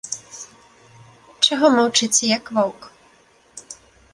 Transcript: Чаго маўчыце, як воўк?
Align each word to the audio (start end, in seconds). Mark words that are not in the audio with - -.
Чаго 1.47 1.65
маўчыце, 1.75 2.23
як 2.37 2.45
воўк? 2.57 2.81